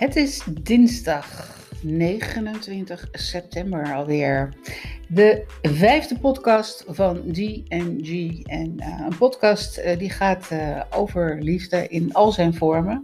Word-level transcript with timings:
Het 0.00 0.16
is 0.16 0.42
dinsdag 0.62 1.56
29 1.82 3.08
september 3.12 3.94
alweer. 3.94 4.54
De 5.08 5.44
vijfde 5.62 6.18
podcast 6.18 6.84
van 6.88 7.22
DNG. 7.24 8.42
En 8.46 8.74
uh, 8.76 9.00
een 9.10 9.16
podcast 9.18 9.78
uh, 9.78 9.98
die 9.98 10.10
gaat 10.10 10.48
uh, 10.52 10.82
over 10.90 11.42
liefde 11.42 11.88
in 11.88 12.12
al 12.12 12.32
zijn 12.32 12.54
vormen. 12.54 13.02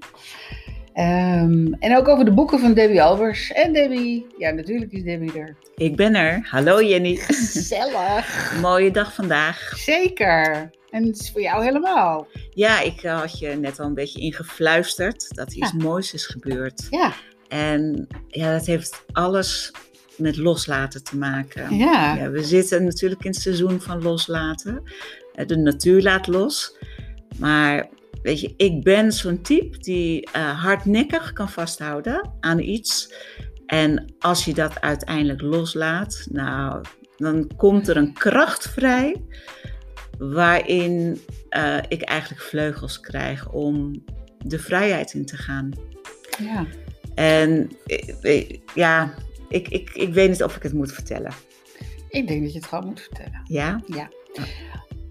Um, 0.99 1.75
en 1.79 1.97
ook 1.97 2.09
over 2.09 2.25
de 2.25 2.33
boeken 2.33 2.59
van 2.59 2.75
Debbie 2.75 3.03
Albers. 3.03 3.53
En 3.53 3.73
Debbie, 3.73 4.27
ja 4.39 4.51
natuurlijk 4.51 4.93
is 4.93 5.03
Debbie 5.03 5.39
er. 5.39 5.57
Ik 5.75 5.97
ben 5.97 6.15
er. 6.15 6.47
Hallo 6.51 6.83
Jenny. 6.83 7.17
Gezellig. 7.17 8.53
Mooie 8.61 8.91
dag 8.91 9.15
vandaag. 9.15 9.73
Zeker. 9.77 10.71
En 10.91 11.07
het 11.07 11.21
is 11.21 11.31
voor 11.31 11.41
jou 11.41 11.65
helemaal. 11.65 12.27
Ja, 12.51 12.81
ik 12.81 13.01
had 13.01 13.39
je 13.39 13.49
net 13.49 13.81
al 13.81 13.87
een 13.87 13.95
beetje 13.95 14.21
ingefluisterd 14.21 15.35
dat 15.35 15.53
iets 15.53 15.71
ja. 15.71 15.83
moois 15.83 16.13
is 16.13 16.27
gebeurd. 16.27 16.87
Ja. 16.91 17.13
En 17.49 18.07
ja, 18.29 18.53
dat 18.53 18.67
heeft 18.67 19.05
alles 19.13 19.73
met 20.17 20.37
loslaten 20.37 21.05
te 21.05 21.17
maken. 21.17 21.77
Ja. 21.77 22.15
ja. 22.15 22.31
We 22.31 22.45
zitten 22.45 22.85
natuurlijk 22.85 23.25
in 23.25 23.31
het 23.31 23.41
seizoen 23.41 23.81
van 23.81 24.03
loslaten. 24.03 24.83
De 25.47 25.57
natuur 25.57 26.03
laat 26.03 26.27
los. 26.27 26.77
Maar 27.39 27.89
weet 28.27 28.41
je, 28.41 28.55
ik 28.57 28.83
ben 28.83 29.13
zo'n 29.13 29.43
type 29.43 29.79
die 29.79 30.29
uh, 30.37 30.63
hardnekkig 30.63 31.33
kan 31.33 31.49
vasthouden 31.49 32.31
aan 32.41 32.59
iets. 32.59 33.15
En 33.67 34.15
als 34.19 34.45
je 34.45 34.55
dat 34.55 34.81
uiteindelijk 34.81 35.41
loslaat, 35.41 36.27
nou, 36.31 36.85
dan 37.17 37.51
komt 37.57 37.89
er 37.89 37.97
een 37.97 38.13
kracht 38.13 38.69
vrij 38.69 39.23
waarin 40.19 41.21
uh, 41.51 41.79
ik 41.89 42.03
eigenlijk 42.03 42.43
vleugels 42.43 43.01
krijg 43.01 43.51
om 43.51 44.05
de 44.39 44.59
vrijheid 44.59 45.13
in 45.13 45.27
te 45.27 45.37
gaan. 45.37 45.71
Ja. 46.39 46.67
En 47.15 47.71
ja, 48.75 49.15
ik, 49.49 49.69
ik, 49.69 49.91
ik 49.91 50.15
weet 50.15 50.29
niet 50.29 50.43
of 50.43 50.57
ik 50.57 50.63
het 50.63 50.73
moet 50.73 50.93
vertellen. 50.93 51.33
Ik 52.09 52.29
denk 52.29 52.43
dat 52.43 52.53
je 52.53 52.59
het 52.59 52.69
gewoon 52.69 52.87
moet 52.87 53.01
vertellen. 53.01 53.41
Ja? 53.45 53.83
Ja. 53.87 54.09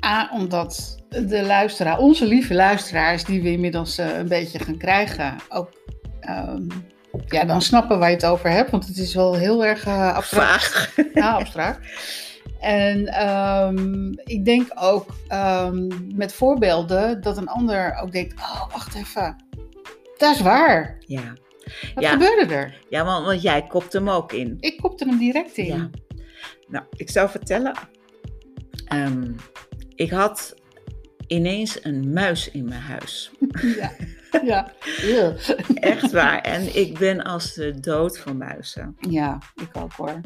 A, 0.05 0.29
omdat 0.33 1.03
de 1.09 1.43
luisteraar, 1.45 1.97
onze 1.97 2.25
lieve 2.25 2.53
luisteraars, 2.53 3.23
die 3.23 3.41
we 3.41 3.51
inmiddels 3.51 3.99
uh, 3.99 4.17
een 4.17 4.27
beetje 4.27 4.59
gaan 4.59 4.77
krijgen, 4.77 5.35
ook 5.49 5.69
um, 6.29 6.67
ja, 7.27 7.45
dan 7.45 7.61
snappen 7.61 7.99
waar 7.99 8.09
je 8.09 8.15
het 8.15 8.25
over 8.25 8.49
hebt. 8.49 8.71
Want 8.71 8.87
het 8.87 8.97
is 8.97 9.13
wel 9.13 9.33
heel 9.33 9.65
erg 9.65 9.87
uh, 9.87 10.15
abstract. 10.15 10.63
Vaag. 10.63 10.95
Ja, 11.13 11.31
abstract. 11.31 11.79
En 12.59 13.27
um, 13.29 14.11
ik 14.23 14.45
denk 14.45 14.71
ook 14.75 15.15
um, 15.31 15.87
met 16.15 16.33
voorbeelden 16.33 17.21
dat 17.21 17.37
een 17.37 17.47
ander 17.47 17.99
ook 18.01 18.11
denkt: 18.11 18.39
oh, 18.39 18.71
wacht 18.71 18.95
even, 18.95 19.35
dat 20.17 20.35
is 20.35 20.41
waar. 20.41 20.97
Ja. 20.99 21.33
Wat 21.95 22.03
ja. 22.03 22.11
gebeurde 22.11 22.53
er? 22.53 22.81
Ja, 22.89 23.05
want, 23.05 23.25
want, 23.25 23.41
jij 23.41 23.67
kopt 23.67 23.93
hem 23.93 24.09
ook 24.09 24.33
in. 24.33 24.57
Ik 24.59 24.77
kopte 24.77 25.05
hem 25.05 25.17
direct 25.17 25.57
in. 25.57 25.65
Ja. 25.65 25.89
Nou, 26.67 26.85
ik 26.91 27.09
zou 27.09 27.29
vertellen. 27.29 27.73
Um, 28.93 29.35
ik 29.95 30.09
had 30.09 30.55
ineens 31.27 31.83
een 31.83 32.13
muis 32.13 32.51
in 32.51 32.65
mijn 32.65 32.81
huis. 32.81 33.31
Ja. 34.43 34.71
Ja. 35.01 35.35
Echt 35.73 36.11
waar. 36.11 36.41
En 36.41 36.75
ik 36.75 36.97
ben 36.97 37.23
als 37.23 37.53
de 37.53 37.79
dood 37.79 38.19
van 38.19 38.37
muizen. 38.37 38.95
Ja, 39.09 39.41
ik 39.55 39.69
ook 39.81 39.91
hoor. 39.91 40.21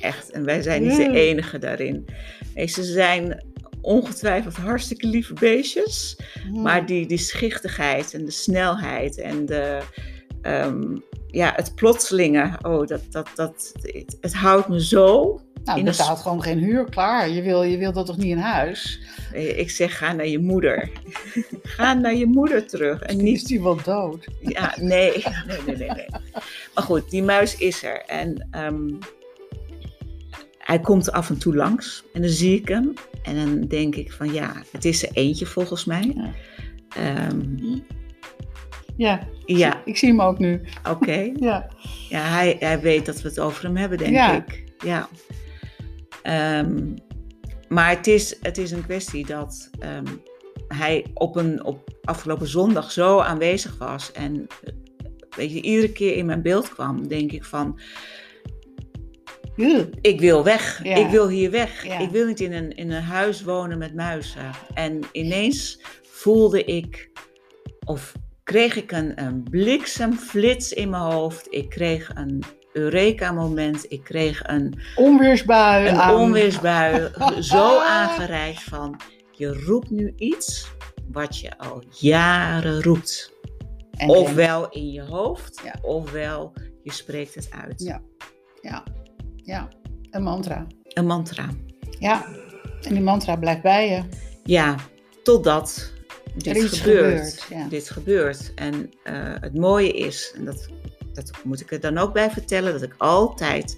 Echt. 0.00 0.30
En 0.30 0.44
wij 0.44 0.62
zijn 0.62 0.82
niet 0.82 0.96
de 0.96 1.10
enige 1.10 1.58
daarin. 1.58 2.06
Ze 2.54 2.84
zijn 2.84 3.44
ongetwijfeld 3.80 4.56
hartstikke 4.56 5.06
lieve 5.06 5.32
beestjes. 5.32 6.18
Mm. 6.50 6.62
Maar 6.62 6.86
die, 6.86 7.06
die 7.06 7.18
schichtigheid 7.18 8.14
en 8.14 8.24
de 8.24 8.30
snelheid 8.30 9.18
en 9.18 9.46
de, 9.46 9.80
um, 10.42 11.02
ja, 11.36 11.52
het 11.56 11.74
plotselinge, 11.74 12.58
oh, 12.62 12.86
dat, 12.86 13.00
dat, 13.10 13.28
dat, 13.34 13.72
het, 13.82 14.16
het 14.20 14.34
houdt 14.34 14.68
me 14.68 14.84
zo. 14.84 15.40
Nou, 15.64 15.78
je 15.78 15.84
betaalt 15.84 16.18
gewoon 16.18 16.42
geen 16.42 16.58
huur, 16.58 16.90
klaar. 16.90 17.28
Je 17.28 17.42
wil, 17.42 17.62
je 17.62 17.76
wil 17.78 17.92
dat 17.92 18.06
toch 18.06 18.16
niet 18.16 18.26
in 18.26 18.38
huis? 18.38 19.00
Ik 19.32 19.70
zeg, 19.70 19.98
ga 19.98 20.12
naar 20.12 20.26
je 20.26 20.38
moeder. 20.38 20.90
ga 21.76 21.94
naar 21.94 22.14
je 22.14 22.26
moeder 22.26 22.66
terug. 22.66 23.00
En 23.02 23.16
niet... 23.16 23.36
Is 23.36 23.44
die 23.44 23.62
wel 23.62 23.82
dood? 23.82 24.28
Ja, 24.40 24.74
nee. 24.80 25.12
nee, 25.46 25.58
nee, 25.66 25.76
nee, 25.76 25.90
nee. 25.90 26.06
Maar 26.74 26.84
goed, 26.84 27.10
die 27.10 27.22
muis 27.22 27.56
is 27.56 27.82
er. 27.82 28.02
En 28.06 28.48
um, 28.66 28.98
hij 30.58 30.80
komt 30.80 31.12
af 31.12 31.28
en 31.28 31.38
toe 31.38 31.56
langs. 31.56 32.04
En 32.12 32.20
dan 32.20 32.30
zie 32.30 32.60
ik 32.60 32.68
hem. 32.68 32.92
En 33.22 33.36
dan 33.36 33.60
denk 33.60 33.94
ik 33.94 34.12
van, 34.12 34.32
ja, 34.32 34.62
het 34.72 34.84
is 34.84 35.02
er 35.02 35.10
eentje 35.12 35.46
volgens 35.46 35.84
mij. 35.84 36.12
Ja. 36.14 37.28
Um, 37.28 37.84
ja, 38.96 39.28
ja. 39.44 39.82
ik 39.84 39.96
zie 39.96 40.08
hem 40.08 40.20
ook 40.20 40.38
nu. 40.38 40.60
Oké. 40.78 40.90
Okay. 40.90 41.34
ja, 41.40 41.66
ja 42.08 42.20
hij, 42.20 42.56
hij 42.58 42.80
weet 42.80 43.06
dat 43.06 43.20
we 43.20 43.28
het 43.28 43.40
over 43.40 43.64
hem 43.64 43.76
hebben, 43.76 43.98
denk 43.98 44.12
ja. 44.12 44.36
ik. 44.36 44.64
Ja. 44.78 45.08
Um, 46.58 46.94
maar 47.68 47.90
het 47.90 48.06
is, 48.06 48.36
het 48.40 48.58
is 48.58 48.70
een 48.70 48.84
kwestie 48.84 49.26
dat 49.26 49.70
um, 49.80 50.22
hij 50.68 51.06
op, 51.14 51.36
een, 51.36 51.64
op 51.64 51.98
afgelopen 52.04 52.46
zondag 52.46 52.90
zo 52.90 53.18
aanwezig 53.18 53.78
was. 53.78 54.12
En 54.12 54.46
weet 55.36 55.52
je, 55.52 55.60
iedere 55.60 55.92
keer 55.92 56.16
in 56.16 56.26
mijn 56.26 56.42
beeld 56.42 56.68
kwam, 56.68 57.08
denk 57.08 57.32
ik 57.32 57.44
van... 57.44 57.80
Ik 60.00 60.20
wil 60.20 60.44
weg. 60.44 60.84
Ja. 60.84 60.96
Ik 60.96 61.06
wil 61.06 61.28
hier 61.28 61.50
weg. 61.50 61.86
Ja. 61.86 61.98
Ik 61.98 62.10
wil 62.10 62.26
niet 62.26 62.40
in 62.40 62.52
een, 62.52 62.76
in 62.76 62.90
een 62.90 63.02
huis 63.02 63.42
wonen 63.42 63.78
met 63.78 63.94
muizen. 63.94 64.50
En 64.74 65.00
ineens 65.12 65.80
voelde 66.02 66.64
ik, 66.64 67.10
of 67.84 68.14
kreeg 68.46 68.76
ik 68.76 68.92
een, 68.92 69.22
een 69.22 69.42
bliksemflits 69.42 70.72
in 70.72 70.90
mijn 70.90 71.02
hoofd. 71.02 71.46
Ik 71.50 71.68
kreeg 71.68 72.10
een 72.14 72.42
Eureka-moment. 72.72 73.92
Ik 73.92 74.04
kreeg 74.04 74.42
een 74.46 74.78
onweersbui. 74.96 75.88
Een 75.88 75.96
aan. 75.96 76.14
onweersbui. 76.14 77.10
zo 77.52 77.78
aangereikt 77.80 78.62
van, 78.62 79.00
je 79.32 79.62
roept 79.64 79.90
nu 79.90 80.12
iets 80.16 80.70
wat 81.12 81.38
je 81.38 81.58
al 81.58 81.82
jaren 81.90 82.82
roept. 82.82 83.32
En 83.90 84.08
ofwel 84.08 84.68
in 84.68 84.90
je 84.90 85.02
hoofd, 85.02 85.60
Ja. 85.64 85.74
ofwel 85.82 86.52
je 86.82 86.92
spreekt 86.92 87.34
het 87.34 87.48
uit. 87.64 87.82
Ja, 87.82 88.02
ja, 88.62 88.82
ja. 89.36 89.68
Een 90.10 90.22
mantra. 90.22 90.66
Een 90.82 91.06
mantra. 91.06 91.48
Ja, 91.98 92.26
en 92.82 92.94
die 92.94 93.02
mantra 93.02 93.36
blijft 93.36 93.62
bij 93.62 93.88
je. 93.90 94.02
Ja, 94.44 94.74
totdat 95.22 95.92
dit 96.36 96.64
gebeurt. 96.64 96.78
gebeurt, 96.78 97.46
ja. 97.50 97.68
Dit 97.68 97.90
gebeurt. 97.90 98.54
En 98.54 98.74
uh, 99.04 99.34
het 99.40 99.54
mooie 99.54 99.92
is, 99.92 100.32
en 100.36 100.44
dat, 100.44 100.68
dat 101.12 101.30
moet 101.44 101.60
ik 101.60 101.72
er 101.72 101.80
dan 101.80 101.98
ook 101.98 102.12
bij 102.12 102.30
vertellen, 102.30 102.72
dat 102.72 102.82
ik 102.82 102.94
altijd 102.98 103.76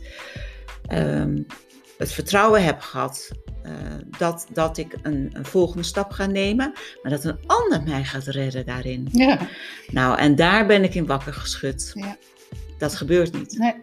um, 0.92 1.46
het 1.98 2.12
vertrouwen 2.12 2.64
heb 2.64 2.80
gehad 2.80 3.30
uh, 3.64 3.72
dat, 4.18 4.46
dat 4.52 4.78
ik 4.78 4.96
een, 5.02 5.30
een, 5.32 5.44
volgende 5.44 5.82
stap 5.82 6.10
ga 6.10 6.26
nemen, 6.26 6.72
maar 7.02 7.12
dat 7.12 7.24
een 7.24 7.38
ander 7.46 7.82
mij 7.82 8.04
gaat 8.04 8.26
redden 8.26 8.66
daarin. 8.66 9.08
Ja. 9.12 9.38
Nou, 9.90 10.18
en 10.18 10.34
daar 10.34 10.66
ben 10.66 10.84
ik 10.84 10.94
in 10.94 11.06
wakker 11.06 11.32
geschud. 11.32 11.90
Ja. 11.94 12.16
Dat 12.78 12.94
gebeurt 12.94 13.32
niet. 13.32 13.58
Nee. 13.58 13.74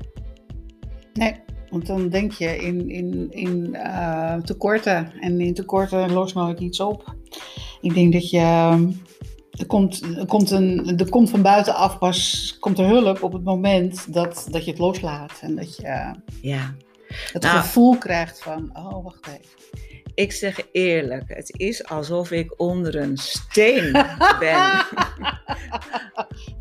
Nee. 1.13 1.36
Want 1.69 1.88
dan 1.88 2.09
denk 2.09 2.31
je 2.31 2.57
in, 2.57 2.90
in, 2.90 3.28
in 3.31 3.69
uh, 3.74 4.36
tekorten. 4.36 5.13
En 5.19 5.42
in 5.42 5.53
tekorten 5.53 6.12
lost 6.12 6.36
nooit 6.36 6.59
iets 6.59 6.80
op. 6.80 7.16
Ik 7.85 7.94
denk 7.94 8.13
dat 8.13 8.29
je. 8.29 8.40
Er 9.51 9.66
komt, 9.66 10.01
er, 10.18 10.25
komt 10.25 10.51
een, 10.51 10.97
er 10.97 11.09
komt 11.09 11.29
van 11.29 11.41
buitenaf 11.41 11.97
pas 11.97 12.57
komt 12.59 12.79
er 12.79 12.85
hulp 12.85 13.23
op 13.23 13.34
het 13.34 13.44
moment 13.44 14.13
dat, 14.13 14.47
dat 14.51 14.66
je 14.66 14.72
het 14.72 14.79
loslaat. 14.79 15.40
En 15.41 15.56
dat 15.56 15.75
je 15.75 16.13
ja. 16.41 16.75
het 17.31 17.41
nou, 17.41 17.57
gevoel 17.57 17.97
krijgt 17.97 18.41
van: 18.41 18.69
oh, 18.74 19.03
wacht 19.03 19.28
even. 19.28 19.84
Ik 20.13 20.31
zeg 20.31 20.68
eerlijk, 20.72 21.24
het 21.28 21.53
is 21.57 21.85
alsof 21.85 22.31
ik 22.31 22.53
onder 22.59 22.95
een 22.95 23.18
steen 23.18 23.91
ben. 24.40 24.86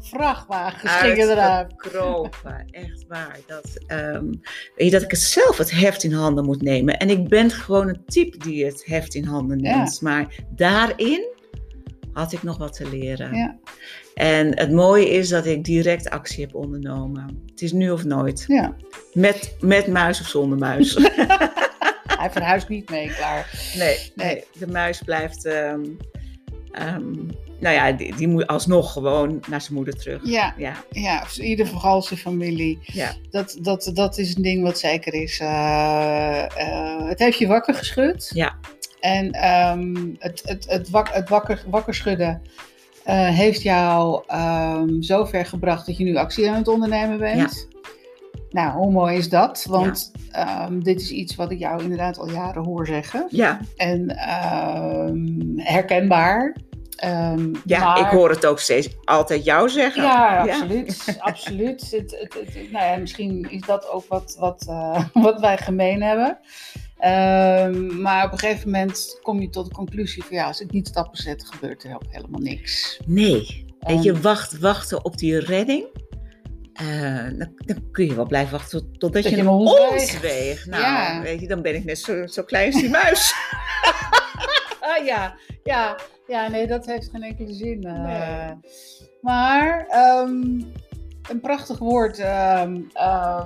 Vrachtwagens 0.04 0.92
gingen. 0.92 1.76
Kropen, 1.76 2.66
echt 2.70 3.04
waar. 3.08 3.38
Dat, 3.46 3.78
um, 3.88 4.40
weet 4.76 4.86
je, 4.86 4.90
dat 4.90 5.02
ik 5.02 5.10
het 5.10 5.20
zelf 5.20 5.58
het 5.58 5.70
heft 5.70 6.02
in 6.02 6.12
handen 6.12 6.44
moet 6.44 6.62
nemen. 6.62 6.98
En 6.98 7.10
ik 7.10 7.28
ben 7.28 7.50
gewoon 7.50 7.88
een 7.88 8.04
type 8.06 8.38
die 8.38 8.64
het 8.64 8.84
heft 8.86 9.14
in 9.14 9.24
handen 9.24 9.60
neemt. 9.60 9.98
Ja. 10.00 10.10
Maar 10.10 10.34
daarin 10.50 11.32
had 12.12 12.32
ik 12.32 12.42
nog 12.42 12.58
wat 12.58 12.72
te 12.72 12.88
leren. 12.88 13.34
Ja. 13.36 13.58
En 14.14 14.58
het 14.58 14.72
mooie 14.72 15.10
is 15.10 15.28
dat 15.28 15.46
ik 15.46 15.64
direct 15.64 16.10
actie 16.10 16.44
heb 16.44 16.54
ondernomen. 16.54 17.44
Het 17.50 17.62
is 17.62 17.72
nu 17.72 17.90
of 17.90 18.04
nooit. 18.04 18.44
Ja. 18.46 18.74
Met, 19.12 19.56
met 19.60 19.86
muis 19.86 20.20
of 20.20 20.26
zonder 20.26 20.58
muis. 20.58 20.94
Hij 22.20 22.30
verhuist 22.30 22.68
niet 22.68 22.90
mee, 22.90 23.14
klaar. 23.14 23.72
Nee, 23.76 24.12
nee 24.14 24.44
de 24.58 24.66
muis 24.66 25.02
blijft. 25.02 25.44
Um, 25.44 25.96
um, 26.82 27.30
nou 27.60 27.74
ja, 27.74 27.92
die, 27.92 28.16
die, 28.16 28.28
moet 28.28 28.46
alsnog 28.46 28.92
gewoon 28.92 29.42
naar 29.48 29.60
zijn 29.60 29.74
moeder 29.74 29.96
terug. 29.96 30.20
Ja, 30.24 30.54
ja. 30.56 30.72
ja 30.90 31.26
in 31.36 31.44
ieder 31.44 31.66
geval 31.66 32.02
zijn 32.02 32.20
familie. 32.20 32.78
Ja. 32.82 33.12
Dat, 33.30 33.58
dat, 33.60 33.90
dat 33.94 34.18
is 34.18 34.36
een 34.36 34.42
ding 34.42 34.62
wat 34.62 34.78
zeker 34.78 35.14
is. 35.14 35.40
Uh, 35.40 36.44
uh, 36.58 37.08
het 37.08 37.18
heeft 37.18 37.38
je 37.38 37.46
wakker 37.46 37.74
geschud. 37.74 38.30
Ja. 38.34 38.54
En 39.00 39.50
um, 39.50 40.16
het, 40.18 40.42
het, 40.44 40.66
het, 40.68 40.90
wak, 40.90 41.08
het 41.12 41.28
wakker, 41.28 41.64
wakker 41.66 41.94
schudden 41.94 42.42
eh, 43.04 43.28
heeft 43.28 43.62
jou 43.62 44.22
um, 44.34 45.02
zover 45.02 45.46
gebracht 45.46 45.86
dat 45.86 45.96
je 45.96 46.04
nu 46.04 46.16
actie 46.16 46.50
aan 46.50 46.56
het 46.56 46.68
ondernemen 46.68 47.18
bent. 47.18 47.68
Nou, 48.54 48.72
hoe 48.72 48.90
mooi 48.90 49.16
is 49.16 49.28
dat? 49.28 49.66
Want 49.68 50.12
ehm, 50.30 50.80
dit 50.80 51.00
is 51.00 51.10
iets 51.10 51.34
wat 51.34 51.50
ik 51.50 51.58
jou 51.58 51.82
inderdaad 51.82 52.18
al 52.18 52.30
jaren 52.30 52.64
hoor 52.64 52.86
zeggen. 52.86 53.26
Ja. 53.30 53.60
En 53.76 54.00
um, 55.10 55.52
herkenbaar. 55.56 56.56
Um, 57.04 57.52
ja, 57.64 57.96
ik 57.96 58.06
hoor 58.06 58.30
het 58.30 58.46
ook 58.46 58.60
steeds 58.60 58.88
altijd 59.04 59.44
jou 59.44 59.68
zeggen. 59.68 60.02
Ja, 60.02 60.40
absoluut. 60.40 61.16
absoluut. 61.18 61.90
Het, 61.90 62.16
het, 62.20 62.34
het, 62.34 62.70
nou 62.72 62.84
ja, 62.84 62.96
misschien 62.96 63.50
is 63.50 63.60
dat 63.60 63.88
ook 63.90 64.04
wat, 64.08 64.36
wat, 64.38 64.66
uh, 64.68 65.04
wat 65.12 65.40
wij 65.40 65.58
gemeen 65.58 66.02
hebben. 66.02 66.38
Um, 67.04 68.00
maar 68.00 68.24
op 68.24 68.32
een 68.32 68.38
gegeven 68.38 68.70
moment 68.70 69.18
kom 69.22 69.40
je 69.40 69.48
tot 69.48 69.66
de 69.66 69.74
conclusie 69.74 70.24
van 70.24 70.36
ja, 70.36 70.46
als 70.46 70.60
ik 70.60 70.70
niet 70.70 70.88
stappen 70.88 71.18
zet, 71.18 71.44
gebeurt 71.50 71.84
er 71.84 71.94
ook 71.94 72.06
helemaal 72.08 72.40
niks. 72.40 73.00
Nee. 73.06 73.64
En 73.78 74.02
je 74.02 74.20
wacht, 74.20 74.58
wachten 74.58 75.04
op 75.04 75.18
die 75.18 75.38
redding. 75.38 75.86
Uh, 76.82 77.38
dan, 77.38 77.52
dan, 77.56 77.90
kun 77.92 78.06
je 78.06 78.14
wel 78.14 78.26
blijven 78.26 78.52
wachten 78.52 78.78
tot, 78.78 79.00
totdat 79.00 79.24
je, 79.24 79.30
je 79.30 79.36
een 79.36 79.46
hond 79.46 80.20
weegt. 80.20 80.66
Nou, 80.66 80.82
ja. 80.82 81.22
weet 81.22 81.40
je, 81.40 81.46
dan 81.46 81.62
ben 81.62 81.74
ik 81.74 81.84
net 81.84 81.98
zo, 81.98 82.26
zo 82.26 82.42
klein 82.42 82.72
als 82.72 82.80
die 82.80 82.90
muis. 82.90 83.34
ah, 84.80 85.04
ja, 85.04 85.36
ja, 85.62 85.98
ja, 86.26 86.48
nee, 86.48 86.66
dat 86.66 86.86
heeft 86.86 87.10
geen 87.10 87.22
enkele 87.22 87.52
zin. 87.52 87.86
Uh, 87.86 88.04
nee. 88.04 88.54
Maar 89.20 89.86
um, 90.22 90.72
een 91.28 91.40
prachtig 91.40 91.78
woord 91.78 92.18
um, 92.18 92.90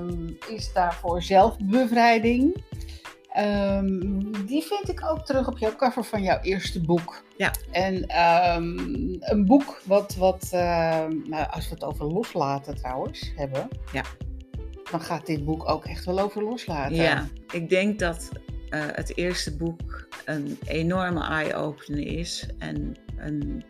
um, 0.00 0.38
is 0.48 0.72
daarvoor 0.72 1.22
zelfbevrijding. 1.22 2.62
Die 4.46 4.62
vind 4.62 4.88
ik 4.88 5.04
ook 5.04 5.24
terug 5.24 5.48
op 5.48 5.58
jouw 5.58 5.76
cover 5.76 6.04
van 6.04 6.22
jouw 6.22 6.40
eerste 6.40 6.80
boek. 6.80 7.24
Ja. 7.36 7.52
En 7.70 8.04
een 9.20 9.44
boek 9.46 9.80
wat, 9.84 10.14
wat 10.14 10.48
nou, 10.52 11.46
als 11.50 11.68
we 11.68 11.74
het 11.74 11.84
over 11.84 12.04
loslaten 12.04 12.76
trouwens 12.76 13.32
hebben. 13.36 13.68
Ja. 13.92 14.02
Dan 14.90 15.00
gaat 15.00 15.26
dit 15.26 15.44
boek 15.44 15.68
ook 15.68 15.84
echt 15.84 16.04
wel 16.04 16.18
over 16.18 16.42
loslaten. 16.42 16.96
Ja, 16.96 17.28
ik 17.52 17.68
denk 17.68 17.98
dat 17.98 18.28
uh, 18.70 18.84
het 18.92 19.16
eerste 19.16 19.56
boek 19.56 20.08
een 20.24 20.58
enorme 20.66 21.26
eye-opener 21.26 22.06
is. 22.06 22.48
En 22.58 22.96
een, 23.16 23.64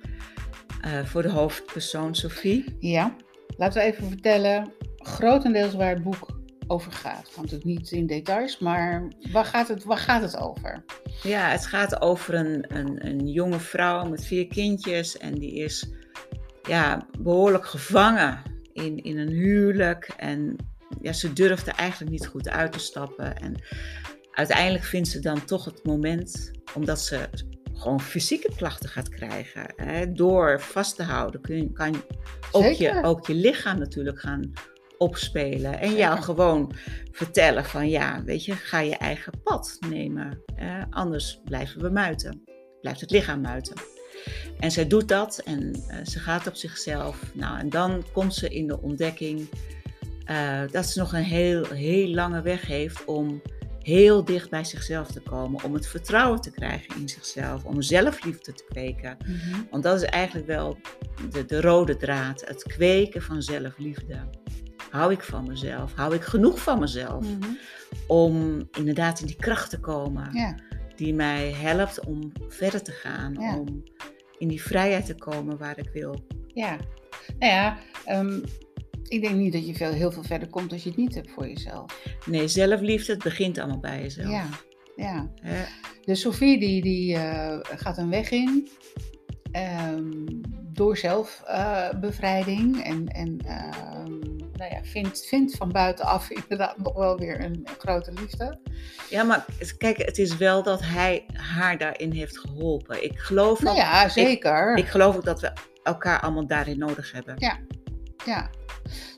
uh, 0.84 1.04
voor 1.04 1.22
de 1.22 1.30
hoofdpersoon 1.30 2.14
Sophie. 2.14 2.76
Ja, 2.80 3.14
laten 3.56 3.82
we 3.82 3.86
even 3.86 4.08
vertellen 4.08 4.72
grotendeels 4.96 5.74
waar 5.74 5.90
het 5.90 6.02
boek 6.02 6.37
over 6.68 6.92
gaat. 6.92 7.30
Want 7.34 7.50
het 7.50 7.64
niet 7.64 7.90
in 7.90 8.06
details, 8.06 8.58
maar 8.58 9.08
waar 9.32 9.44
gaat 9.44 9.68
het, 9.68 9.84
waar 9.84 9.98
gaat 9.98 10.22
het 10.22 10.36
over? 10.36 10.84
Ja, 11.22 11.48
het 11.48 11.66
gaat 11.66 12.00
over 12.00 12.34
een, 12.34 12.64
een, 12.76 13.06
een 13.06 13.28
jonge 13.28 13.60
vrouw 13.60 14.08
met 14.08 14.24
vier 14.24 14.46
kindjes. 14.46 15.16
En 15.16 15.34
die 15.34 15.54
is 15.54 15.90
ja, 16.62 17.06
behoorlijk 17.18 17.66
gevangen 17.66 18.42
in, 18.72 19.02
in 19.02 19.18
een 19.18 19.32
huwelijk. 19.32 20.12
En 20.16 20.56
ja, 21.00 21.12
ze 21.12 21.32
durfde 21.32 21.70
eigenlijk 21.70 22.10
niet 22.10 22.26
goed 22.26 22.48
uit 22.48 22.72
te 22.72 22.78
stappen. 22.78 23.36
En 23.36 23.62
uiteindelijk 24.30 24.84
vindt 24.84 25.08
ze 25.08 25.20
dan 25.20 25.44
toch 25.44 25.64
het 25.64 25.84
moment, 25.84 26.50
omdat 26.74 27.00
ze 27.00 27.28
gewoon 27.74 28.00
fysieke 28.00 28.52
klachten 28.56 28.88
gaat 28.88 29.08
krijgen. 29.08 29.72
Hè, 29.76 30.12
door 30.12 30.60
vast 30.60 30.96
te 30.96 31.02
houden 31.02 31.40
kun, 31.40 31.72
kan 31.72 32.02
ook 32.52 32.72
je, 32.72 33.02
ook 33.02 33.26
je 33.26 33.34
lichaam 33.34 33.78
natuurlijk 33.78 34.20
gaan 34.20 34.52
opspelen. 34.98 35.80
En 35.80 35.94
jou 35.94 36.22
gewoon 36.22 36.72
vertellen 37.10 37.64
van 37.64 37.88
ja, 37.88 38.22
weet 38.24 38.44
je, 38.44 38.52
ga 38.52 38.80
je 38.80 38.96
eigen 38.96 39.32
pad 39.42 39.76
nemen. 39.88 40.42
Hè, 40.54 40.84
anders 40.90 41.40
blijven 41.44 41.82
we 41.82 41.88
muiten. 41.88 42.42
Blijft 42.80 43.00
het 43.00 43.10
lichaam 43.10 43.40
muiten. 43.40 43.74
En 44.58 44.70
zij 44.70 44.86
doet 44.86 45.08
dat 45.08 45.38
en 45.38 45.76
uh, 45.76 45.96
ze 46.04 46.18
gaat 46.18 46.46
op 46.46 46.54
zichzelf. 46.54 47.34
Nou, 47.34 47.58
en 47.58 47.68
dan 47.68 48.04
komt 48.12 48.34
ze 48.34 48.48
in 48.48 48.66
de 48.66 48.80
ontdekking 48.80 49.48
uh, 50.30 50.60
dat 50.70 50.86
ze 50.86 50.98
nog 50.98 51.12
een 51.12 51.22
heel, 51.22 51.64
heel 51.64 52.08
lange 52.08 52.42
weg 52.42 52.66
heeft 52.66 53.04
om 53.04 53.42
heel 53.88 54.24
dicht 54.24 54.50
bij 54.50 54.64
zichzelf 54.64 55.10
te 55.10 55.20
komen, 55.20 55.64
om 55.64 55.74
het 55.74 55.86
vertrouwen 55.86 56.40
te 56.40 56.50
krijgen 56.50 57.00
in 57.00 57.08
zichzelf, 57.08 57.64
om 57.64 57.82
zelfliefde 57.82 58.52
te 58.52 58.64
kweken. 58.68 59.16
Mhm. 59.26 59.60
Want 59.70 59.82
dat 59.82 60.02
is 60.02 60.08
eigenlijk 60.08 60.46
wel 60.46 60.78
de, 61.30 61.44
de 61.44 61.60
rode 61.60 61.96
draad, 61.96 62.40
het 62.46 62.62
kweken 62.62 63.22
van 63.22 63.42
zelfliefde. 63.42 64.20
Hou 64.90 65.12
ik 65.12 65.22
van 65.22 65.46
mezelf? 65.46 65.92
Hou 65.94 66.14
ik 66.14 66.22
genoeg 66.22 66.62
van 66.62 66.78
mezelf? 66.78 67.24
Mhm. 67.24 67.50
Om 68.06 68.68
inderdaad 68.72 69.20
in 69.20 69.26
die 69.26 69.36
kracht 69.36 69.70
te 69.70 69.80
komen. 69.80 70.30
Ja. 70.32 70.54
Die 70.96 71.14
mij 71.14 71.52
helpt 71.52 72.06
om 72.06 72.32
verder 72.48 72.82
te 72.82 72.92
gaan. 72.92 73.38
Om 73.38 73.82
in 74.38 74.48
die 74.48 74.62
vrijheid 74.62 75.06
te 75.06 75.14
komen 75.14 75.58
waar 75.58 75.78
ik 75.78 75.90
wil. 75.92 76.26
Ja, 76.46 76.76
nou 77.38 77.52
ja, 77.52 77.78
um, 78.08 78.42
ik 79.02 79.22
denk 79.22 79.34
niet 79.34 79.52
dat 79.52 79.66
je 79.66 79.74
veel, 79.74 79.92
heel 79.92 80.12
veel 80.12 80.22
verder 80.22 80.48
komt 80.48 80.72
als 80.72 80.82
je 80.82 80.88
het 80.88 80.98
niet 80.98 81.14
hebt 81.14 81.30
voor 81.30 81.48
jezelf. 81.48 82.16
Nee, 82.26 82.48
zelfliefde, 82.48 83.12
het 83.12 83.22
begint 83.22 83.58
allemaal 83.58 83.78
bij 83.80 84.00
jezelf. 84.00 84.30
Ja, 84.30 84.48
ja. 84.96 85.30
Dus 86.04 86.20
Sophie 86.20 86.58
die, 86.58 86.82
die 86.82 87.14
uh, 87.14 87.58
gaat 87.60 87.98
een 87.98 88.10
weg 88.10 88.30
in. 88.30 88.68
Um, 89.92 90.40
door 90.72 90.96
zelfbevrijding. 90.96 92.76
Uh, 92.76 92.88
en 92.88 93.06
en 93.06 93.38
uh, 93.46 94.27
nou 94.58 94.72
ja, 94.72 94.80
vindt, 94.82 95.26
vindt 95.26 95.56
van 95.56 95.72
buitenaf 95.72 96.30
inderdaad 96.40 96.78
nog 96.78 96.94
wel 96.94 97.18
weer 97.18 97.44
een, 97.44 97.66
grote 97.78 98.12
liefde. 98.12 98.58
Ja, 99.10 99.22
maar 99.22 99.44
kijk, 99.78 99.96
het 99.96 100.18
is 100.18 100.36
wel 100.36 100.62
dat 100.62 100.80
hij 100.82 101.24
haar 101.32 101.78
daarin 101.78 102.12
heeft 102.12 102.38
geholpen. 102.38 103.04
Ik 103.04 103.18
geloof 103.18 103.62
nou 103.62 103.76
ja, 103.76 104.08
zeker. 104.08 104.72
Ik, 104.76 104.84
ik 104.84 104.90
geloof 104.90 105.16
ook 105.16 105.24
dat 105.24 105.40
we 105.40 105.52
elkaar 105.82 106.20
allemaal 106.20 106.46
daarin 106.46 106.78
nodig 106.78 107.12
hebben. 107.12 107.34
Ja, 107.38 107.58
ja. 108.24 108.50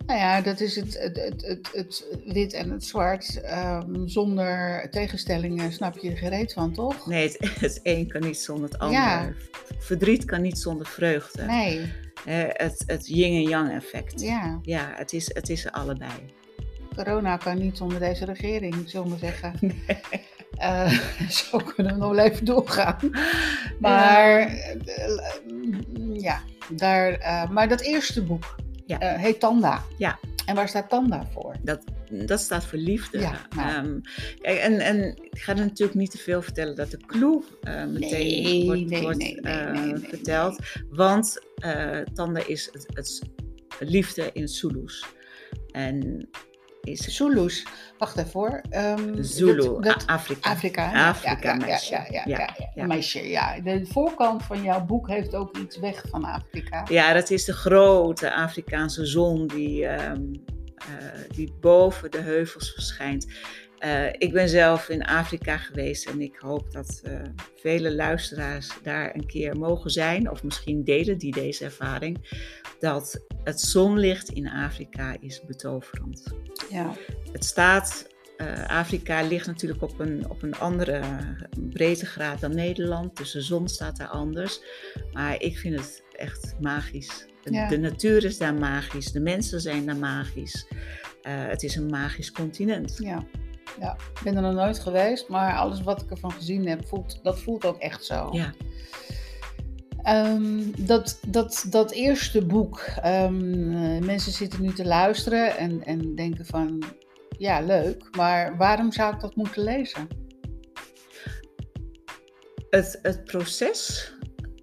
Nou 0.06 0.18
ja, 0.18 0.40
dat 0.40 0.60
is 0.60 0.76
het, 0.76 0.98
het, 0.98 1.16
het, 1.16 1.42
het, 1.42 1.70
het 1.72 2.06
wit 2.24 2.52
en 2.52 2.70
het 2.70 2.84
zwart. 2.84 3.40
Um, 3.44 4.08
zonder 4.08 4.86
tegenstellingen 4.90 5.72
snap 5.72 5.98
je 5.98 6.10
er 6.10 6.16
gereed 6.16 6.52
van, 6.52 6.72
toch? 6.72 7.06
Nee, 7.06 7.22
het, 7.28 7.38
het 7.60 7.80
een 7.82 8.08
kan 8.08 8.20
niet 8.20 8.38
zonder 8.38 8.70
het 8.70 8.78
ander. 8.78 8.98
Ja. 8.98 9.32
Verdriet 9.78 10.24
kan 10.24 10.42
niet 10.42 10.58
zonder 10.58 10.86
vreugde. 10.86 11.44
Nee. 11.44 11.92
Uh, 12.26 12.44
het, 12.48 12.82
het 12.86 13.06
yin 13.06 13.34
en 13.34 13.48
yang 13.48 13.70
effect. 13.70 14.20
Ja. 14.20 14.58
Ja, 14.62 14.92
het 14.96 15.12
is, 15.12 15.34
het 15.34 15.48
is 15.48 15.72
allebei. 15.72 16.10
Corona 16.96 17.36
kan 17.36 17.58
niet 17.58 17.76
zonder 17.76 17.98
deze 17.98 18.24
regering, 18.24 18.74
zullen 18.86 19.10
we 19.10 19.18
zeggen. 19.18 19.54
Nee. 19.60 20.28
Uh, 20.58 20.90
zo 21.50 21.58
kunnen 21.58 21.92
we 21.92 21.98
nog 22.00 22.16
even 22.16 22.44
doorgaan. 22.44 22.96
Maar 23.78 24.38
ja, 24.40 24.74
uh, 25.46 26.20
ja 26.20 26.40
daar, 26.74 27.18
uh, 27.18 27.50
maar 27.50 27.68
dat 27.68 27.80
eerste 27.80 28.22
boek, 28.22 28.56
ja. 28.86 28.98
Heet 28.98 29.40
Tanda. 29.40 29.82
Ja. 29.96 30.18
En 30.46 30.54
waar 30.54 30.68
staat 30.68 30.88
Tanda 30.88 31.26
voor? 31.32 31.54
Dat, 31.62 31.84
dat 32.10 32.40
staat 32.40 32.64
voor 32.64 32.78
liefde. 32.78 33.18
Ja, 33.18 33.46
nou. 33.56 33.86
um, 33.86 34.00
kijk, 34.40 34.58
en, 34.58 34.78
en 34.78 35.16
ik 35.30 35.38
ga 35.38 35.52
er 35.52 35.58
natuurlijk 35.58 35.98
niet 35.98 36.10
te 36.10 36.18
veel 36.18 36.42
vertellen 36.42 36.76
dat 36.76 36.90
de 36.90 37.00
clue 37.06 37.42
uh, 37.62 37.84
meteen 37.86 38.42
nee, 38.42 38.64
wordt, 38.64 38.86
nee, 38.86 39.02
wordt 39.02 39.18
nee, 39.18 39.38
uh, 39.42 40.08
verteld. 40.08 40.58
Want 40.90 41.38
Tanda 42.14 42.46
is 42.46 42.68
het, 42.72 42.86
het, 42.92 43.22
liefde 43.78 44.30
in 44.32 44.48
Zulus. 44.48 45.04
En 45.70 46.28
is 46.82 47.00
Zulus. 47.00 47.66
Wacht 47.98 48.16
even 48.16 48.30
hoor. 48.32 48.60
Um, 48.70 49.22
Zulu, 49.24 49.80
dat, 49.80 50.06
Afrika. 50.06 50.50
Afrika, 50.50 51.08
Afrika 51.08 51.52
ja, 51.52 51.56
meisje. 51.56 51.92
Ja, 51.92 52.06
ja, 52.10 52.22
ja, 52.26 52.70
ja, 52.74 52.86
meisje. 52.86 53.28
Ja. 53.28 53.60
De 53.60 53.86
voorkant 53.86 54.42
van 54.42 54.62
jouw 54.62 54.84
boek 54.84 55.08
heeft 55.08 55.34
ook 55.34 55.56
iets 55.56 55.78
weg 55.78 56.04
van 56.08 56.24
Afrika. 56.24 56.86
Ja, 56.88 57.12
dat 57.12 57.30
is 57.30 57.44
de 57.44 57.52
grote 57.52 58.34
Afrikaanse 58.34 59.06
zon 59.06 59.46
die, 59.46 59.86
um, 59.86 60.30
uh, 60.32 60.59
die 61.28 61.52
boven 61.60 62.10
de 62.10 62.20
heuvels 62.20 62.72
verschijnt. 62.72 63.26
Uh, 63.84 64.06
ik 64.06 64.32
ben 64.32 64.48
zelf 64.48 64.88
in 64.88 65.04
Afrika 65.04 65.56
geweest 65.56 66.08
en 66.08 66.20
ik 66.20 66.36
hoop 66.36 66.72
dat 66.72 67.00
uh, 67.04 67.20
vele 67.56 67.94
luisteraars 67.94 68.70
daar 68.82 69.14
een 69.14 69.26
keer 69.26 69.58
mogen 69.58 69.90
zijn, 69.90 70.30
of 70.30 70.42
misschien 70.42 70.84
delen 70.84 71.18
die 71.18 71.32
deze 71.32 71.64
ervaring, 71.64 72.42
dat 72.78 73.24
het 73.44 73.60
zonlicht 73.60 74.28
in 74.28 74.48
Afrika 74.48 75.16
is 75.20 75.42
betoverend. 75.46 76.22
Ja. 76.70 76.94
Het 77.32 77.44
staat, 77.44 78.08
uh, 78.36 78.68
Afrika 78.68 79.22
ligt 79.22 79.46
natuurlijk 79.46 79.82
op 79.82 79.98
een, 79.98 80.30
op 80.30 80.42
een 80.42 80.54
andere 80.54 81.02
breedtegraad 81.70 82.40
dan 82.40 82.54
Nederland, 82.54 83.16
dus 83.16 83.30
de 83.30 83.42
zon 83.42 83.68
staat 83.68 83.96
daar 83.96 84.08
anders. 84.08 84.60
Maar 85.12 85.42
ik 85.42 85.58
vind 85.58 85.76
het 85.76 86.02
echt 86.12 86.54
magisch. 86.60 87.28
Ja. 87.42 87.68
De 87.68 87.78
natuur 87.78 88.24
is 88.24 88.38
daar 88.38 88.54
magisch, 88.54 89.12
de 89.12 89.20
mensen 89.20 89.60
zijn 89.60 89.86
daar 89.86 89.96
magisch. 89.96 90.66
het 91.22 91.62
is 91.62 91.76
een 91.76 91.86
magisch 91.86 92.32
continent. 92.32 92.96
Ja. 92.98 93.24
Ja, 93.80 93.96
ik 94.14 94.20
ben 94.24 94.36
er 94.36 94.42
nog 94.42 94.54
nooit 94.54 94.78
geweest, 94.78 95.28
maar 95.28 95.56
alles 95.56 95.82
wat 95.82 96.02
ik 96.02 96.10
ervan 96.10 96.32
gezien 96.32 96.66
heb, 96.68 96.86
voelt, 96.86 97.20
dat 97.22 97.40
voelt 97.40 97.64
ook 97.64 97.78
echt 97.78 98.04
zo. 98.04 98.28
Ja. 98.32 98.52
Um, 100.06 100.72
dat, 100.86 101.18
dat, 101.26 101.66
dat 101.70 101.90
eerste 101.90 102.46
boek, 102.46 102.82
um, 103.04 104.04
mensen 104.04 104.32
zitten 104.32 104.62
nu 104.62 104.72
te 104.72 104.84
luisteren 104.84 105.56
en, 105.56 105.84
en 105.84 106.14
denken 106.14 106.46
van, 106.46 106.82
ja 107.38 107.60
leuk, 107.60 108.16
maar 108.16 108.56
waarom 108.56 108.92
zou 108.92 109.14
ik 109.14 109.20
dat 109.20 109.36
moeten 109.36 109.62
lezen? 109.62 110.08
Het, 112.70 112.98
het 113.02 113.24
proces 113.24 114.12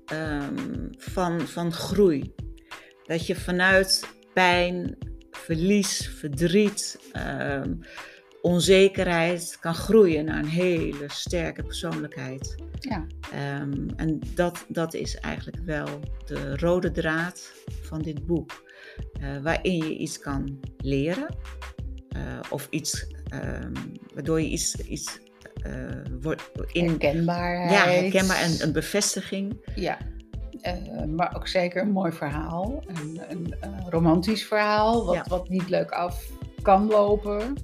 ehm, 0.05 0.87
van, 0.97 1.41
van 1.41 1.73
groei. 1.73 2.33
Dat 3.07 3.27
je 3.27 3.35
vanuit 3.35 4.03
pijn, 4.33 4.97
verlies, 5.31 6.09
verdriet, 6.19 6.99
ehm, 7.11 7.73
onzekerheid 8.41 9.57
kan 9.59 9.75
groeien 9.75 10.25
naar 10.25 10.37
een 10.39 10.45
hele 10.47 11.03
sterke 11.07 11.63
persoonlijkheid. 11.63 12.55
Ja. 12.79 13.05
Ehm, 13.31 13.87
en 13.95 14.19
dat, 14.35 14.65
dat 14.67 14.93
is 14.93 15.15
eigenlijk 15.17 15.57
wel 15.65 15.99
de 16.25 16.57
rode 16.57 16.91
draad 16.91 17.51
van 17.81 18.01
dit 18.01 18.25
boek. 18.25 18.65
eh, 19.21 19.37
waarin 19.41 19.77
je 19.77 19.97
iets 19.97 20.19
kan 20.19 20.59
leren. 20.77 21.35
eh, 22.09 22.39
of 22.49 22.67
iets 22.69 23.07
ehm, 23.29 23.73
waardoor 24.13 24.41
je 24.41 24.47
iets, 24.47 24.75
iets 24.75 25.19
eh, 25.63 25.73
wordt 26.21 26.49
in. 26.71 26.87
Herkenbaarheid. 26.87 27.71
Ja, 27.71 27.85
herkenbaar 28.01 28.37
en 28.41 28.61
een 28.61 28.71
bevestiging. 28.71 29.57
Ja. 29.75 29.97
Eh, 30.61 30.73
maar 31.15 31.35
ook 31.35 31.47
zeker 31.47 31.81
een 31.81 31.91
mooi 31.91 32.11
verhaal. 32.11 32.83
Een, 32.87 33.21
een, 33.29 33.55
eh, 33.59 33.69
romantisch 33.89 34.45
verhaal, 34.45 35.05
wat, 35.05 35.15
Ja. 35.15 35.25
wat 35.27 35.49
niet 35.49 35.69
leuk 35.69 35.91
af 35.91 36.29
kan 36.61 36.87
lopen. 36.87 37.55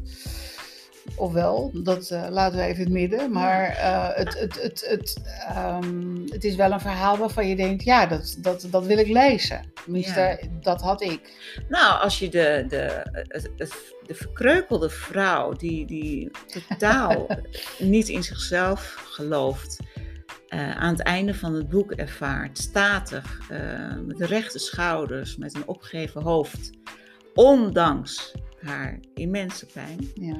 Ofwel, 1.15 1.71
dat 1.73 2.09
eh, 2.09 2.25
laten 2.29 2.57
we 2.57 2.63
even 2.63 2.77
in 2.77 2.83
het 2.83 2.93
midden. 2.93 3.31
Maar 3.31 3.75
het, 4.15 4.39
het, 4.39 4.61
het, 4.61 4.85
het, 4.87 5.21
ehm, 5.47 6.15
het 6.29 6.43
is 6.43 6.55
wel 6.55 6.71
een 6.71 6.79
verhaal 6.79 7.17
waarvan 7.17 7.47
je 7.47 7.55
denkt, 7.55 7.83
ja, 7.83 8.05
dat, 8.05 8.35
dat, 8.39 8.67
dat 8.71 8.85
wil 8.85 8.97
ik 8.97 9.07
lezen. 9.07 9.71
Tenminste, 9.83 10.19
Ja. 10.19 10.37
dat 10.61 10.81
had 10.81 11.01
ik. 11.01 11.21
Nou, 11.69 12.01
als 12.01 12.19
je 12.19 12.29
de, 12.29 12.65
de, 12.67 13.05
het- 13.27 13.51
de 14.07 14.13
verkreukelde 14.15 14.89
vrouw 14.89 15.51
die, 15.53 15.85
die 15.85 16.31
totaal 16.69 17.27
niet 17.79 18.09
in 18.09 18.23
zichzelf 18.23 18.93
gelooft, 19.09 19.79
eh, 20.53 20.75
aan 20.75 20.93
het 20.93 21.01
einde 21.01 21.33
van 21.33 21.53
het 21.53 21.69
boek 21.69 21.91
ervaart, 21.91 22.57
statig, 22.57 23.39
eh, 23.49 23.95
met 24.05 24.17
de 24.17 24.25
rechte 24.25 24.59
schouders, 24.59 25.37
met 25.37 25.55
een 25.55 25.67
opgeheven 25.67 26.21
hoofd, 26.21 26.71
ondanks 27.33 28.35
haar 28.61 28.99
immense 29.13 29.65
pijn, 29.65 30.07
Ja. 30.13 30.35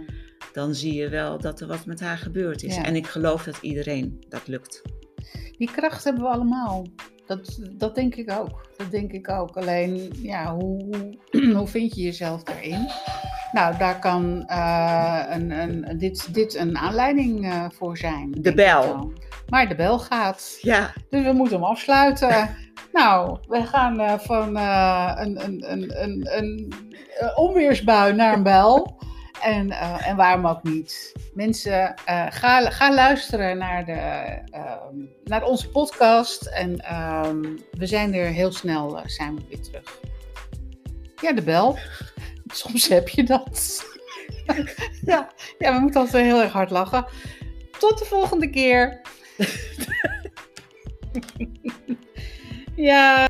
dan 0.54 0.76
zie 0.76 0.94
je 0.94 1.10
wel 1.10 1.40
dat 1.40 1.62
er 1.62 1.68
wat 1.68 1.86
met 1.86 2.00
haar 2.00 2.18
gebeurd 2.18 2.64
is. 2.64 2.76
Ja. 2.76 2.86
En 2.86 2.96
ik 2.96 3.08
geloof 3.08 3.44
dat 3.44 3.58
iedereen 3.62 4.24
dat 4.30 4.48
lukt. 4.48 4.82
Die 5.58 5.72
kracht 5.72 6.04
hebben 6.04 6.24
we 6.24 6.30
allemaal. 6.30 6.86
Dat, 7.26 7.60
dat 7.72 7.96
denk 7.96 8.16
ik 8.16 8.32
ook. 8.32 8.70
Dat 8.78 8.92
denk 8.92 9.12
ik 9.12 9.30
ook. 9.30 9.58
Alleen, 9.58 10.10
ja, 10.22 10.56
hoe, 10.56 10.86
hoe, 11.54 11.68
vind 11.76 11.96
je 11.96 12.02
jezelf 12.02 12.44
daarin? 12.44 12.88
Nou, 13.52 13.78
daar 13.78 14.00
kan 14.00 14.44
eh, 14.48 15.24
een, 15.30 15.52
een, 15.52 15.98
dit, 15.98 16.34
dit 16.34 16.56
een 16.56 16.78
aanleiding 16.78 17.54
voor 17.74 17.98
zijn. 17.98 18.34
ik 18.42 18.56
bel. 18.56 19.14
Maar 19.54 19.68
de 19.68 19.76
bel 19.76 20.00
gaat. 20.00 20.58
Ja, 20.62 20.94
Dus 21.10 21.24
we 21.24 21.32
moeten 21.32 21.56
hem 21.56 21.66
afsluiten. 21.66 22.56
nou, 22.94 23.38
we 23.48 23.66
gaan 23.66 24.00
eh, 24.00 24.20
van 24.20 24.58
eh, 24.58 25.14
een, 25.16 25.44
een, 25.44 25.72
een, 25.72 26.04
een, 26.04 26.38
een, 26.38 26.74
eh, 27.20 27.38
onweersbui 27.38 28.14
naar 28.14 28.34
een 28.34 28.44
bel. 28.44 28.98
En, 29.42 29.72
eh, 29.72 30.08
en 30.08 30.16
waarom 30.16 30.48
ook 30.48 30.64
niet? 30.64 31.14
Mensen, 31.34 31.94
ga, 32.30 32.70
ga 32.70 32.94
luisteren 32.94 33.58
naar, 33.58 33.86
de, 33.86 33.92
ehm, 34.52 34.98
naar 35.24 35.44
onze 35.44 35.70
podcast. 35.70 36.46
En 36.46 36.80
ehm, 36.80 37.42
we 37.72 37.86
zijn 37.86 38.14
er 38.14 38.26
heel 38.26 38.52
snel 38.52 39.02
zijn 39.06 39.36
we 39.36 39.42
weer 39.50 39.62
terug. 39.62 40.00
Ja, 41.22 41.32
de 41.32 41.44
bel. 41.44 41.78
Soms 42.48 42.88
heb 42.88 43.10
je 43.10 43.24
dat. 43.24 43.86
ja, 45.12 45.32
ja, 45.58 45.74
we 45.74 45.80
moeten 45.80 46.02
altijd 46.02 46.26
heel 46.26 46.42
erg 46.42 46.52
hard 46.52 46.70
lachen. 46.70 47.06
Tot 47.80 48.00
de 48.00 48.06
volgende 48.06 48.50
keer. 48.50 49.02
Ja. 52.78 53.28